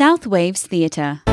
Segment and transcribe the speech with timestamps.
[0.00, 1.29] South Waves Theatre.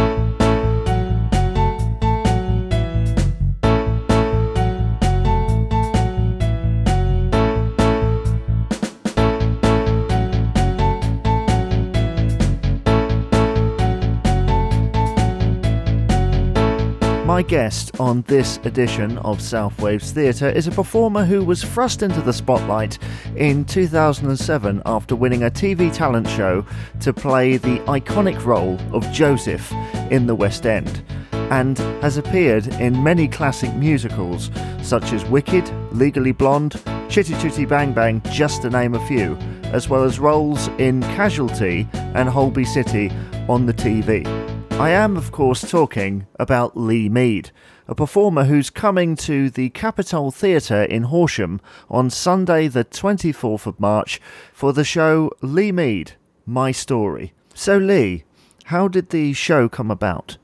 [17.38, 22.02] My guest on this edition of South Waves Theatre is a performer who was thrust
[22.02, 22.98] into the spotlight
[23.36, 26.66] in 2007 after winning a TV talent show
[27.00, 29.72] to play the iconic role of Joseph
[30.10, 31.04] in the West End
[31.52, 34.50] and has appeared in many classic musicals
[34.82, 39.88] such as Wicked, Legally Blonde, Chitty Chitty Bang Bang, just to name a few, as
[39.88, 43.12] well as roles in Casualty and Holby City
[43.48, 44.47] on the TV.
[44.80, 47.50] I am, of course, talking about Lee Mead,
[47.88, 51.60] a performer who's coming to the Capitol Theatre in Horsham
[51.90, 54.22] on Sunday, the 24th of March,
[54.54, 56.12] for the show Lee Mead,
[56.46, 57.34] My Story.
[57.56, 58.24] So, Lee,
[58.66, 60.38] how did the show come about?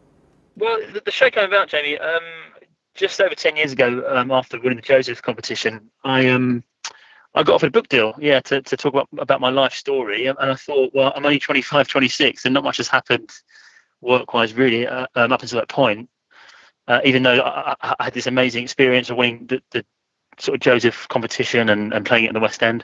[0.57, 2.23] Well, the, show came about, Jamie, um,
[2.95, 5.91] just over 10 years ago um, after winning the Joseph competition.
[6.03, 6.63] I um,
[7.35, 10.25] I got offered a book deal, yeah, to, to talk about, about my life story.
[10.25, 13.31] And I thought, well, I'm only 25, 26, and not much has happened
[14.03, 16.09] work-wise really uh, um, up until that point.
[16.87, 19.85] Uh, even though I, I, had this amazing experience of winning the, the
[20.37, 22.83] sort of Joseph competition and, and playing it in the West End.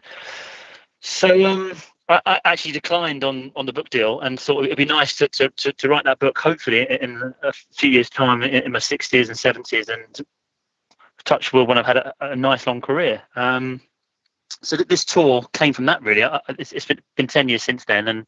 [1.01, 1.73] So um,
[2.07, 5.27] I, I, actually declined on, on the book deal and thought it'd be nice to,
[5.29, 8.79] to, to, to write that book, hopefully in a few years' time, in, in my
[8.79, 10.25] 60s and 70s, and
[11.25, 13.21] touch wood when I've had a, a nice long career.
[13.35, 13.81] Um,
[14.61, 16.27] so this tour came from that really.
[16.57, 18.27] it's, it's been, been 10 years since then, and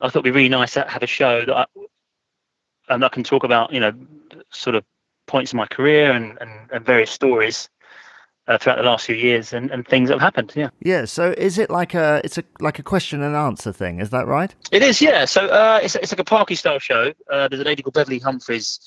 [0.00, 1.66] I thought it'd be really nice to have a show that I,
[2.88, 3.92] and I can talk about you know
[4.50, 4.84] sort of
[5.26, 7.68] points in my career and, and, and various stories
[8.48, 10.52] uh, throughout the last few years and, and things that have happened.
[10.56, 10.70] Yeah.
[10.80, 11.04] Yeah.
[11.04, 14.00] So is it like a it's a like a question and answer thing?
[14.00, 14.54] Is that right?
[14.72, 15.00] It is.
[15.00, 15.26] Yeah.
[15.26, 17.12] So uh, it's it's like a Parky style show.
[17.30, 18.80] Uh, there's a lady called Beverley Humphreys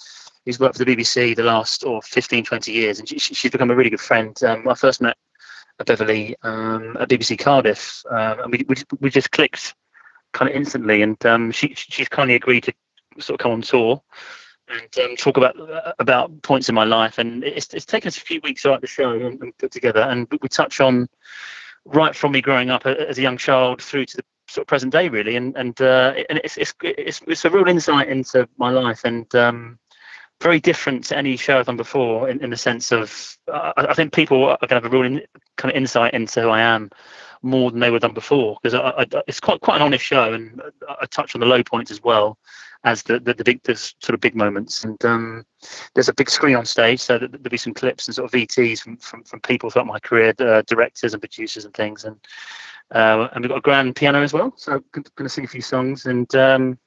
[0.45, 3.69] who's worked for the BBC the last or 15, 20 years, and she, she's become
[3.69, 4.41] a really good friend.
[4.44, 5.16] Um, I first met
[5.85, 9.75] Beverly um, at BBC Cardiff, um, and we, we we just clicked
[10.34, 12.73] kind of instantly, and um, she she's kindly agreed to
[13.19, 14.01] sort of come on tour
[14.72, 15.55] and um, talk about
[15.99, 17.17] about points in my life.
[17.17, 19.72] And it's, it's taken us a few weeks to write the show and, and put
[19.72, 20.01] together.
[20.01, 21.07] And we touch on
[21.85, 24.91] right from me growing up as a young child through to the sort of present
[24.91, 25.35] day, really.
[25.35, 29.33] And and uh, and it's, it's it's it's a real insight into my life and.
[29.35, 29.78] Um,
[30.41, 33.93] very different to any show I've done before, in, in the sense of uh, I
[33.93, 35.22] think people are going to have a real in,
[35.55, 36.89] kind of insight into who I am
[37.43, 41.05] more than they were done before because it's quite quite an honest show, and I
[41.05, 42.39] touch on the low points as well
[42.84, 44.84] as the the, the big the sort of big moments.
[44.84, 45.46] And um,
[45.94, 48.81] there's a big screen on stage, so there'll be some clips and sort of VTs
[48.81, 52.03] from from, from people throughout my career, uh, directors and producers and things.
[52.03, 52.18] And
[52.91, 55.47] uh, and we've got a grand piano as well, so I'm going to sing a
[55.47, 56.34] few songs and.
[56.36, 56.78] Um,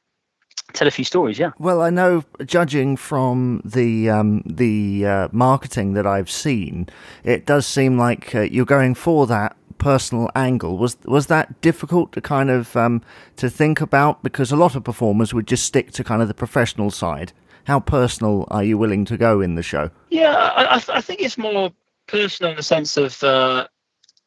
[0.72, 1.38] tell a few stories.
[1.38, 1.50] Yeah.
[1.58, 6.88] Well, I know, judging from the um, the uh, marketing that I've seen,
[7.22, 10.78] it does seem like uh, you're going for that personal angle.
[10.78, 13.02] Was was that difficult to kind of um,
[13.36, 14.22] to think about?
[14.22, 17.32] Because a lot of performers would just stick to kind of the professional side.
[17.64, 19.90] How personal are you willing to go in the show?
[20.10, 21.72] Yeah, I, I think it's more
[22.06, 23.66] personal in the sense of uh,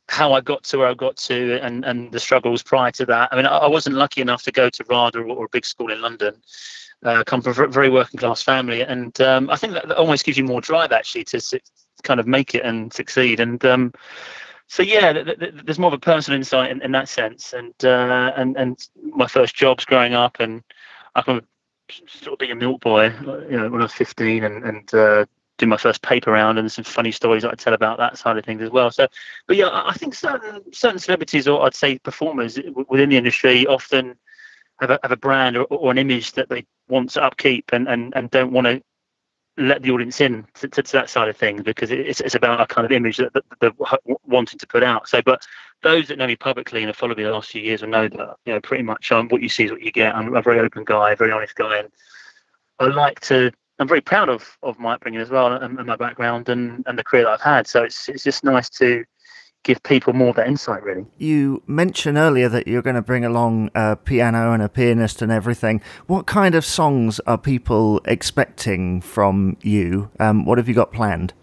[0.09, 3.29] how I got to where I got to and, and the struggles prior to that.
[3.31, 5.65] I mean, I, I wasn't lucky enough to go to RADA or, or a big
[5.65, 6.35] school in London.
[7.03, 10.25] Uh, come from a very working class family, and um, I think that, that almost
[10.25, 11.59] gives you more drive actually to, to
[12.01, 13.39] kind of make it and succeed.
[13.39, 13.93] And um,
[14.67, 17.73] so yeah, th- th- there's more of a personal insight in, in that sense, and
[17.83, 20.61] uh, and and my first jobs growing up, and
[21.16, 21.41] I can
[21.89, 23.06] sort of being a milk boy,
[23.50, 25.25] you know, when I was 15, and and uh,
[25.57, 28.38] do my first paper round, and some funny stories that I tell about that side
[28.38, 28.91] of things as well.
[28.91, 29.07] So,
[29.47, 34.16] but yeah, I think certain certain celebrities, or I'd say performers within the industry, often
[34.81, 37.88] have a, have a brand or, or an image that they want to upkeep, and
[37.88, 38.81] and, and don't want to
[39.57, 42.62] let the audience in to, to, to, that side of things because it's, it's about
[42.62, 43.72] a kind of image that, they're
[44.25, 45.09] wanting to put out.
[45.09, 45.45] So, but
[45.81, 48.07] those that know me publicly and have followed me the last few years will know
[48.07, 50.16] that you know pretty much um, what you see is what you get.
[50.16, 51.90] I'm a very open guy, very honest guy, and
[52.80, 53.51] I like to.
[53.80, 56.98] I'm very proud of of my upbringing as well and, and my background and, and
[56.98, 57.68] the career that I've had.
[57.68, 59.03] So it's it's just nice to
[59.67, 61.05] give people more of that insight, really.
[61.17, 65.29] You mentioned earlier that you're going to bring along a piano and a pianist and
[65.31, 65.81] everything.
[66.07, 70.09] What kind of songs are people expecting from you?
[70.21, 71.33] Um, what have you got planned?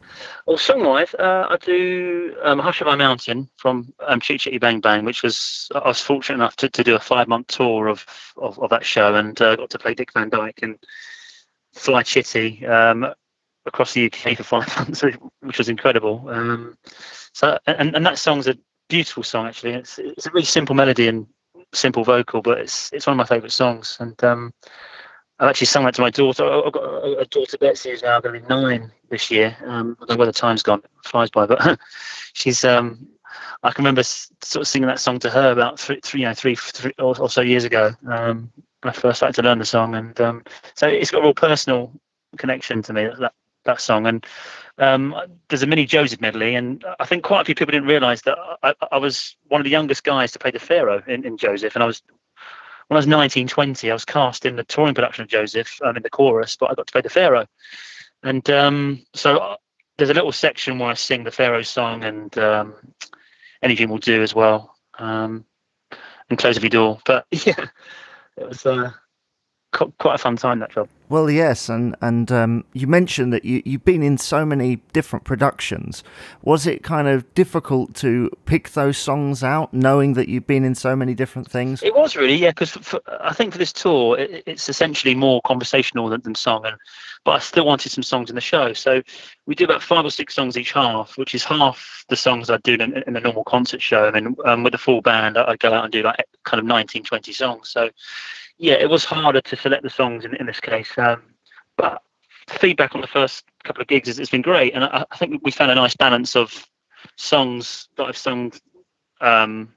[0.46, 5.22] Well, song-wise, uh, I do um, "Hushabye Mountain" from um, Chitty Chitty Bang Bang, which
[5.22, 8.06] was I was fortunate enough to, to do a five-month tour of,
[8.36, 10.78] of, of that show and uh, got to play Dick Van Dyke and
[11.74, 13.06] fly Chitty um,
[13.66, 15.02] across the UK for five months,
[15.40, 16.28] which was incredible.
[16.28, 16.76] Um,
[17.32, 18.56] so, and, and that song's a
[18.88, 19.74] beautiful song actually.
[19.74, 21.26] It's it's a really simple melody and
[21.72, 23.96] simple vocal, but it's it's one of my favourite songs.
[24.00, 24.52] And um,
[25.38, 26.44] I've actually sung that to my daughter.
[26.44, 29.56] I've got a, daughter Betsy who's now going to be nine this year.
[29.64, 31.80] Um, I don't know where the time's gone, it flies by, but
[32.32, 32.64] she's.
[32.64, 33.08] Um,
[33.64, 36.34] I can remember sort of singing that song to her about three, three you know,
[36.34, 38.52] three, three or, or so years ago um,
[38.82, 40.44] when I first started to learn the song, and um,
[40.74, 41.90] so it's got a real personal
[42.36, 43.32] connection to me that
[43.78, 44.06] song.
[44.06, 44.26] And
[44.78, 45.14] um,
[45.48, 48.38] there's a mini Joseph medley, and I think quite a few people didn't realise that
[48.62, 51.74] I, I, was one of the youngest guys to play the Pharaoh in, in Joseph,
[51.74, 52.02] and I was
[52.88, 55.96] when I was 19, 20, I was cast in the touring production of Joseph um,
[55.96, 57.46] in the chorus, but I got to play the Pharaoh.
[58.22, 59.56] And um, so uh,
[59.96, 62.74] there's a little section where I sing the Pharaoh song and um,
[63.62, 64.76] Any Dream Will Do as well.
[64.98, 65.46] Um,
[66.28, 66.98] and close every door.
[67.04, 67.66] But yeah,
[68.36, 68.92] it was uh,
[69.74, 70.88] quite a fun time that job.
[71.10, 75.24] Well, yes, and and um, you mentioned that you you've been in so many different
[75.24, 76.02] productions.
[76.42, 80.74] Was it kind of difficult to pick those songs out, knowing that you've been in
[80.74, 81.82] so many different things?
[81.82, 86.08] It was really, yeah, because I think for this tour, it, it's essentially more conversational
[86.08, 86.76] than, than song, and
[87.24, 89.02] but I still wanted some songs in the show, so
[89.46, 92.56] we do about five or six songs each half, which is half the songs I
[92.58, 94.06] do in, in a normal concert show.
[94.06, 96.58] I mean, um, with the full band, I, I go out and do like kind
[96.58, 97.90] of 19, 20 songs, so
[98.58, 100.90] yeah, it was harder to select the songs in, in this case.
[100.96, 101.22] Um,
[101.76, 102.02] but
[102.48, 105.40] feedback on the first couple of gigs has it's been great, and I, I, think
[105.44, 106.66] we found a nice balance of
[107.16, 108.52] songs that I've sung
[109.20, 109.72] um,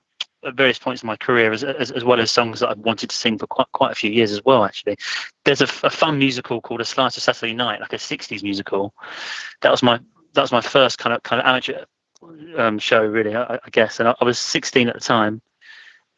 [0.46, 3.10] at various points in my career, as, as, as well as songs that I've wanted
[3.10, 4.64] to sing for quite quite a few years as well.
[4.64, 4.98] Actually,
[5.46, 8.94] there's a, a fun musical called A Slice of Saturday Night, like a '60s musical.
[9.62, 10.00] That was my
[10.34, 11.86] that was my first kind of kind of amateur
[12.58, 15.42] um, show, really, I, I guess, and I, I was 16 at the time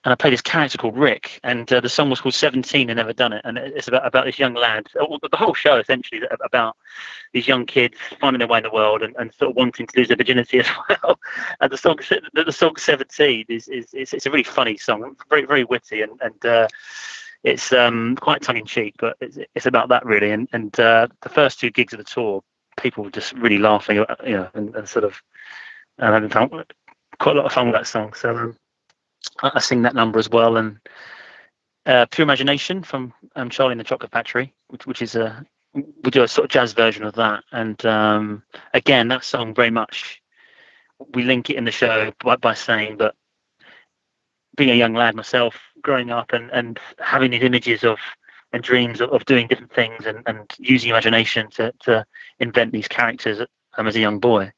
[0.06, 2.98] and I played this character called Rick, and uh, the song was called Seventeen and
[2.98, 4.88] Never Done It, and it's about about this young lad.
[4.94, 6.78] The whole show essentially about
[7.34, 10.00] these young kids finding their way in the world and, and sort of wanting to
[10.00, 11.20] lose their virginity as well.
[11.60, 11.98] and the song
[12.34, 16.14] the, the song Seventeen is, is, it's a really funny song, very very witty, and
[16.22, 16.68] and uh,
[17.44, 20.32] it's um, quite tongue in cheek, but it's, it's about that really.
[20.32, 22.42] And and uh, the first two gigs of the tour,
[22.80, 25.22] people were just really laughing, you know, and, and sort of
[25.98, 26.50] and having fun,
[27.20, 28.14] quite a lot of fun with that song.
[28.14, 28.38] So.
[28.38, 28.56] Um,
[29.42, 30.80] I sing that number as well, and
[31.86, 36.10] uh, Pure Imagination from um, Charlie and the Chocolate Factory, which, which is a we
[36.10, 38.44] do a sort of jazz version of that, and um,
[38.74, 40.22] again that song very much
[41.14, 43.16] we link it in the show by, by saying that
[44.56, 47.98] being a young lad myself, growing up and, and having these images of
[48.52, 52.06] and dreams of, of doing different things and, and using imagination to, to
[52.40, 53.40] invent these characters
[53.78, 54.52] um, as a young boy,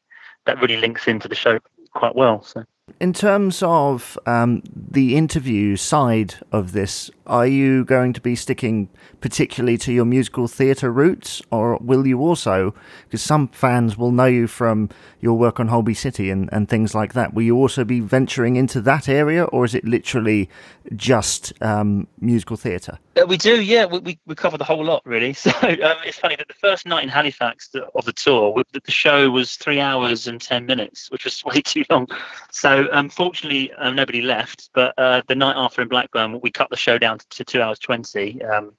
[0.45, 1.59] that really links into the show
[1.93, 2.41] quite well.
[2.41, 2.63] So.
[2.99, 8.89] In terms of um, the interview side of this, are you going to be sticking
[9.21, 12.73] particularly to your musical theatre roots, or will you also,
[13.05, 14.89] because some fans will know you from
[15.21, 18.55] your work on Holby City and, and things like that, will you also be venturing
[18.55, 20.49] into that area, or is it literally
[20.95, 22.97] just um, musical theatre?
[23.15, 23.85] Uh, we do, yeah.
[23.85, 25.35] We, we, we, cover the whole lot, really.
[25.41, 29.29] So um, it's funny that the first night in Halifax of the tour, the show
[29.29, 32.07] was three hours and 10 minutes, which was way too long.
[32.51, 34.69] So unfortunately, um, nobody left.
[34.73, 37.79] But uh, the night after in Blackburn, we cut the show down to two hours
[37.79, 38.73] 20, um,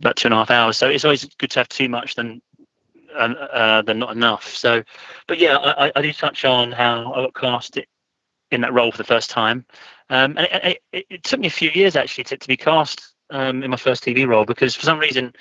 [0.00, 0.76] about two and a half hours.
[0.76, 2.42] So it's always good to have too much than
[3.14, 4.48] uh, uh, than not enough.
[4.48, 4.82] So,
[5.28, 7.78] but yeah, I, I do touch on how I got cast
[8.50, 9.64] in that role for the first time.
[10.10, 13.14] Um, and it, it, it, took me a few years actually to, to be cast
[13.30, 15.32] um, in my first TV role because for some reason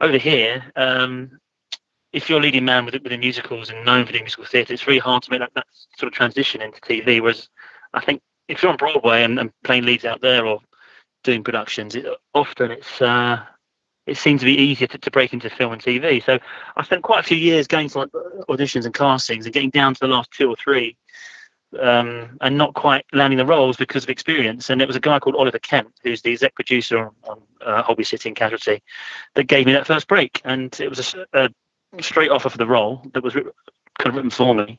[0.00, 1.38] over here, um,
[2.14, 4.86] if you're a leading man with, within musicals and known for doing musical theatre, it's
[4.86, 5.66] really hard to make that, that
[5.98, 7.20] sort of transition into TV.
[7.20, 7.48] Whereas
[7.92, 10.60] I think if you're on Broadway and, and playing leads out there or
[11.24, 13.42] doing productions, it, often it's uh,
[14.06, 16.24] it seems to be easier to, to break into film and TV.
[16.24, 16.38] So
[16.76, 18.10] I spent quite a few years going to like
[18.48, 20.96] auditions and castings and getting down to the last two or three
[21.80, 24.70] um, and not quite landing the roles because of experience.
[24.70, 27.82] And it was a guy called Oliver Kent, who's the exec producer on, on uh,
[27.82, 28.82] Holby City and Casualty,
[29.34, 30.40] that gave me that first break.
[30.44, 31.50] And it was a, a
[32.00, 33.52] straight offer for the role that was kind
[34.06, 34.78] of written for me,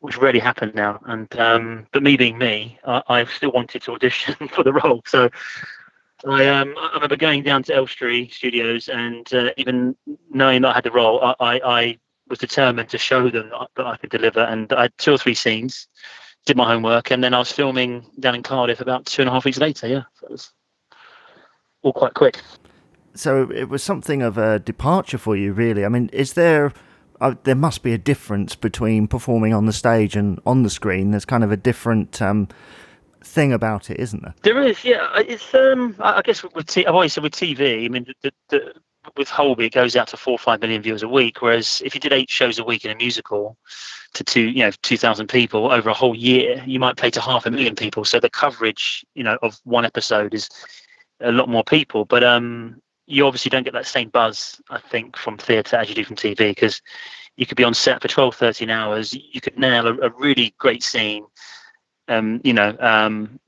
[0.00, 1.00] which rarely happened now.
[1.06, 5.02] And um, but me being me, I, I still wanted to audition for the role.
[5.06, 5.30] So
[6.26, 9.96] I um I remember going down to Elstree Studios and uh, even
[10.30, 13.86] knowing that I had the role, I, I, I was determined to show them that
[13.86, 14.40] I could deliver.
[14.40, 15.88] And I had two or three scenes,
[16.44, 19.32] did my homework, and then I was filming down in Cardiff about two and a
[19.32, 19.86] half weeks later.
[19.86, 20.52] Yeah, so it was
[21.82, 22.40] all quite quick.
[23.18, 25.84] So it was something of a departure for you, really.
[25.84, 26.72] I mean, is there?
[27.20, 31.10] Uh, there must be a difference between performing on the stage and on the screen.
[31.10, 32.46] There's kind of a different um,
[33.24, 34.34] thing about it, isn't there?
[34.42, 35.08] There is, yeah.
[35.16, 37.84] It's um, I guess with t- I've always said with TV.
[37.84, 38.74] I mean, the, the,
[39.16, 41.42] with Holby, it goes out to four or five million viewers a week.
[41.42, 43.56] Whereas if you did eight shows a week in a musical
[44.14, 47.20] to two, you know, two thousand people over a whole year, you might play to
[47.20, 48.04] half a million people.
[48.04, 50.48] So the coverage, you know, of one episode is
[51.20, 52.04] a lot more people.
[52.04, 55.94] But um, you obviously don't get that same buzz, I think, from theatre as you
[55.94, 56.82] do from TV because
[57.36, 59.14] you could be on set for 12, 13 hours.
[59.14, 61.24] You could nail a, a really great scene.
[62.08, 63.40] Um, you know, um,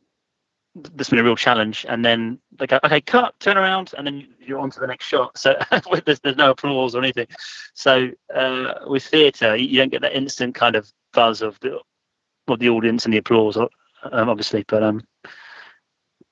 [0.75, 1.85] that's been a real challenge.
[1.89, 5.05] And then they go, okay, cut, turn around, and then you're on to the next
[5.05, 5.37] shot.
[5.37, 5.59] So
[6.07, 7.27] there's, there's no applause or anything.
[7.75, 11.81] So uh, with theatre, you don't get that instant kind of buzz of the
[12.49, 13.69] of the audience and the applause, um,
[14.29, 14.65] obviously.
[14.67, 15.03] But um,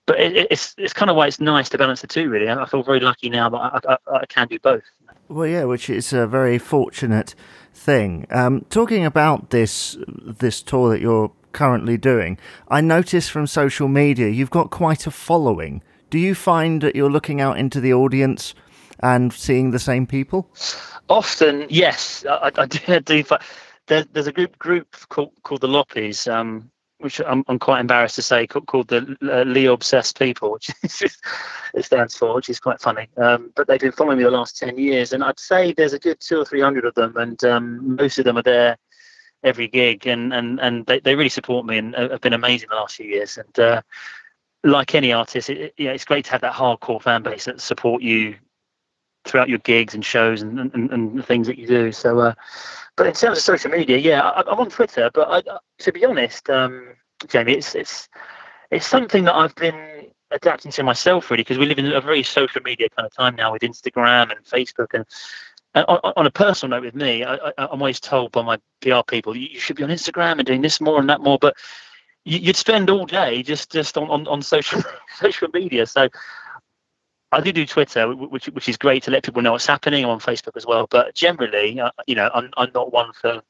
[0.09, 2.29] but it, it's it's kind of why it's nice to balance the two.
[2.29, 4.83] Really, I feel very lucky now that I, I, I can do both.
[5.29, 7.35] Well, yeah, which is a very fortunate
[7.75, 8.27] thing.
[8.31, 12.39] Um, talking about this this tour that you're currently doing,
[12.69, 15.83] I notice from social media you've got quite a following.
[16.11, 18.55] Do you find that you're looking out into the audience
[19.01, 20.51] and seeing the same people?
[21.11, 23.01] Often, yes, I, I do.
[23.01, 23.25] do
[23.89, 28.17] there, there's a group group called, called the Loppies, um, which I'm, I'm, quite embarrassed
[28.17, 32.81] to say, called the uh, Lee Obsessed People, which it stands for, which is quite
[32.81, 33.09] funny.
[33.17, 35.99] Um, but they've been following me the last 10 years, and I'd say there's a
[35.99, 38.77] good two or three hundred of them, and um, most of them are there
[39.45, 42.77] every gig, and and and they, they really support me and have been amazing the
[42.77, 43.39] last few years.
[43.39, 43.83] And uh,
[44.65, 48.03] like any artist, it, yeah, it's great to have that hardcore fan base that support
[48.03, 48.37] you
[49.25, 51.93] throughout your gigs and shows and and, and the things that you do.
[51.93, 52.35] So, uh,
[52.99, 56.05] but in terms of social media, yeah, I, am on Twitter, but I, to be
[56.05, 56.89] honest, um,
[57.29, 58.09] Jamie, it's it's
[58.73, 62.23] it's something that I've been adapting to myself really because we live in a very
[62.25, 65.07] social media kind of time now with Instagram and Facebook and
[65.75, 69.03] and on, on, a personal note with me, I, am always told by my PR
[69.07, 71.57] people, you, should be on Instagram and doing this more and that more, but
[72.25, 74.83] you, would spend all day just just on, on, on social
[75.21, 75.87] social media.
[75.87, 76.09] So
[77.31, 80.05] I do do Twitter, which which is great to let people know what's happening.
[80.05, 83.43] I'm on Facebook as well, but generally, uh, you know, I'm I'm not one for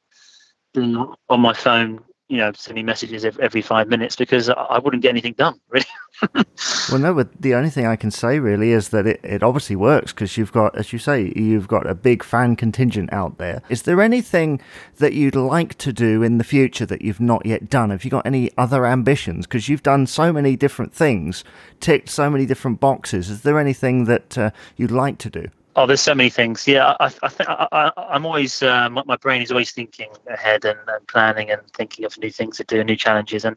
[0.75, 0.97] being
[1.29, 5.33] on my phone you know, sending messages every five minutes because I wouldn't get anything
[5.33, 5.87] done, really.
[6.91, 9.77] well, no, but the only thing I can say really is that it, it obviously
[9.77, 13.63] works because you've got, as you say, you've got a big fan contingent out there.
[13.71, 14.61] Is there anything
[14.97, 17.89] that you'd like to do in the future that you've not yet done?
[17.91, 19.47] Have you got any other ambitions?
[19.47, 21.45] Because you've done so many different things,
[21.81, 23.31] ticked so many different boxes.
[23.31, 25.49] Is there anything that uh, you'd like to do?
[25.79, 26.67] Oh, there's so many things.
[26.67, 30.65] Yeah, I, I think I, am always uh, my, my, brain is always thinking ahead
[30.65, 33.45] and, and, planning and thinking of new things to do, new challenges.
[33.45, 33.57] And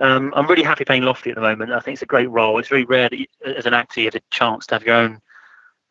[0.00, 1.70] um, I'm really happy playing Lofty at the moment.
[1.70, 2.58] I think it's a great role.
[2.58, 4.96] It's very rare that you, as an actor you have a chance to have your
[4.96, 5.20] own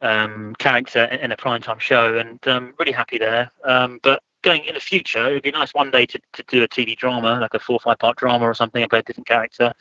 [0.01, 3.49] um, character in, in, a primetime show, and um, really happy there.
[3.63, 6.63] Um, but going in the future, it would be nice one day to, to do
[6.63, 9.03] a TV drama, like a four or five part drama or something, and play a
[9.03, 9.71] different character.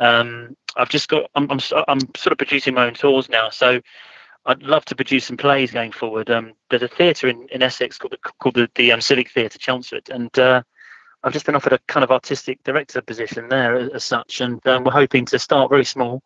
[0.00, 3.80] Um, I've just got I'm, I'm I'm sort of producing my own tours now, so
[4.46, 6.30] I'd love to produce some plays going forward.
[6.30, 9.58] Um, there's a theatre in, in Essex called the, called the, the um, Civic Theatre,
[9.58, 10.62] Chelmsford, and uh,
[11.24, 14.64] I've just been offered a kind of artistic director position there as, as such, and
[14.68, 16.22] um, we're hoping to start very small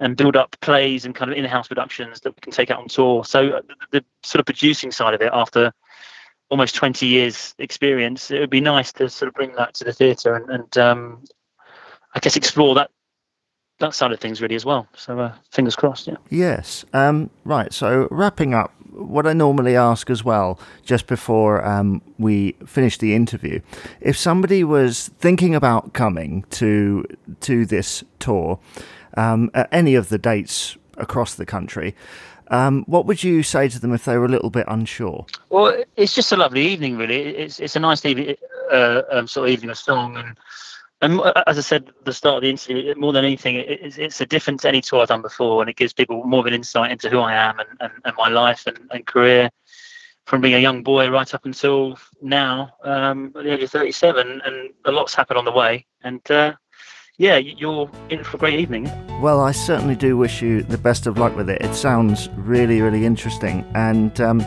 [0.00, 2.88] and build up plays and kind of in-house productions that we can take out on
[2.88, 3.24] tour.
[3.24, 5.72] So uh, the, the sort of producing side of it, after
[6.50, 9.92] almost 20 years experience, it would be nice to sort of bring that to the
[9.92, 11.24] theatre and, and um,
[12.14, 12.90] I guess explore that
[13.82, 14.86] that side of things really as well.
[14.96, 16.06] So uh, fingers crossed.
[16.06, 16.16] Yeah.
[16.30, 16.84] Yes.
[16.92, 17.72] Um, right.
[17.72, 23.14] So wrapping up, what I normally ask as well, just before um, we finish the
[23.14, 23.60] interview,
[24.00, 27.04] if somebody was thinking about coming to
[27.40, 28.58] to this tour
[29.16, 31.94] um, at any of the dates across the country.
[32.48, 35.24] Um, what would you say to them if they were a little bit unsure?
[35.48, 37.20] Well, it's just a lovely evening, really.
[37.34, 38.36] It's it's a nice evening,
[38.70, 40.36] uh, um, sort of evening of song and
[41.02, 44.20] and as I said at the start of the interview, more than anything, it's, it's
[44.20, 46.54] a different to any tour I've done before, and it gives people more of an
[46.54, 49.50] insight into who I am and, and, and my life and, and career
[50.26, 54.40] from being a young boy right up until now, um, at the age of 37,
[54.44, 55.84] and a lot's happened on the way.
[56.04, 56.54] And uh,
[57.18, 58.84] yeah, you're in for a great evening.
[59.20, 61.60] Well, I certainly do wish you the best of luck with it.
[61.60, 63.68] It sounds really, really interesting.
[63.74, 64.40] And um,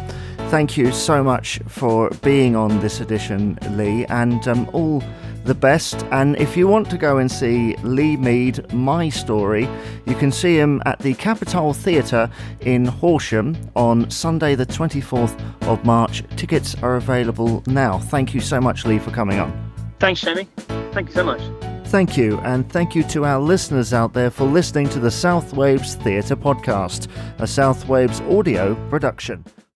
[0.49, 5.03] thank you so much for being on this edition, Lee, and um, all
[5.45, 6.05] the best.
[6.11, 9.69] And if you want to go and see Lee Mead, My Story,
[10.05, 12.29] you can see him at the Capitol Theatre
[12.61, 16.23] in Horsham on Sunday, the 24th of March.
[16.35, 17.99] Tickets are available now.
[17.99, 19.71] Thank you so much, Lee, for coming on.
[19.99, 20.47] Thanks, Jamie.
[20.91, 21.41] Thank you so much.
[21.85, 25.53] Thank you, and thank you to our listeners out there for listening to the South
[25.53, 29.45] Waves Theatre Podcast, a South Waves audio production.